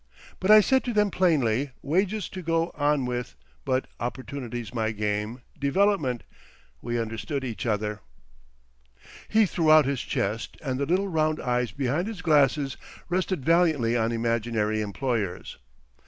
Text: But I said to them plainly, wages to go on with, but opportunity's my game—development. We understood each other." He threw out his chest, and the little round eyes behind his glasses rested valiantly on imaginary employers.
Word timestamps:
But 0.39 0.49
I 0.49 0.61
said 0.61 0.83
to 0.85 0.93
them 0.93 1.11
plainly, 1.11 1.73
wages 1.83 2.27
to 2.29 2.41
go 2.41 2.71
on 2.73 3.05
with, 3.05 3.35
but 3.63 3.85
opportunity's 3.99 4.73
my 4.73 4.91
game—development. 4.91 6.23
We 6.81 6.97
understood 6.99 7.43
each 7.43 7.67
other." 7.67 7.99
He 9.29 9.45
threw 9.45 9.71
out 9.71 9.85
his 9.85 10.01
chest, 10.01 10.57
and 10.63 10.79
the 10.79 10.87
little 10.87 11.07
round 11.07 11.39
eyes 11.39 11.71
behind 11.71 12.07
his 12.07 12.23
glasses 12.23 12.77
rested 13.09 13.45
valiantly 13.45 13.95
on 13.95 14.11
imaginary 14.11 14.81
employers. 14.81 15.59